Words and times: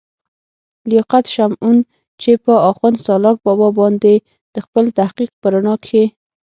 لياقت 0.89 1.25
شمعون، 1.35 1.77
چې 2.21 2.31
پۀ 2.43 2.53
اخون 2.69 2.93
سالاک 3.05 3.37
بابا 3.45 3.69
باندې 3.79 4.13
دَخپل 4.55 4.85
تحقيق 4.99 5.31
پۀ 5.41 5.47
رڼا 5.53 5.75
کښې 5.83 6.03